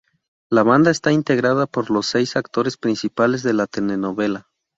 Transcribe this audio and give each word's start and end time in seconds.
La 0.49 0.63
banda 0.63 0.89
está 0.89 1.11
integrada 1.11 1.67
por 1.67 1.91
los 1.91 2.07
seis 2.07 2.35
actores 2.35 2.75
principales 2.75 3.43
de 3.43 3.53
la 3.53 3.67
telenovela. 3.67 4.49